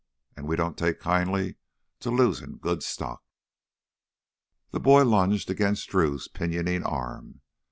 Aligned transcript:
An' 0.35 0.47
we 0.47 0.55
don't 0.55 0.79
take 0.79 0.99
kindly 0.99 1.57
to 1.99 2.09
losin' 2.09 2.57
good 2.57 2.81
stock!" 2.81 3.21
The 4.71 4.79
boy 4.79 5.05
lunged 5.05 5.51
against 5.51 5.89
Drew's 5.89 6.27
pinioning 6.27 6.83
arm. 6.83 7.41